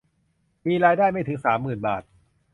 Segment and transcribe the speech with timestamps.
[0.67, 2.03] มีรายได้ไม่ถึง สามหมื่น บาท